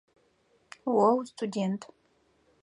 [0.91, 1.81] О устудэнт.